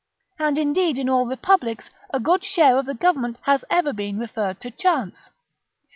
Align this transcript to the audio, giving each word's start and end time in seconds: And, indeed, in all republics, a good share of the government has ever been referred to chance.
And, 0.39 0.57
indeed, 0.57 0.97
in 0.97 1.09
all 1.09 1.27
republics, 1.27 1.91
a 2.11 2.19
good 2.19 2.43
share 2.43 2.75
of 2.79 2.87
the 2.87 2.95
government 2.95 3.37
has 3.43 3.63
ever 3.69 3.93
been 3.93 4.17
referred 4.17 4.59
to 4.61 4.71
chance. 4.71 5.29